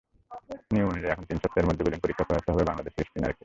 [0.73, 3.39] নিয়ম অনুযায়ী, এখন তিন সপ্তাহের মধ্যে বোলিং পরীক্ষা করাতে হবে বাংলাদেশের স্পিনারকে।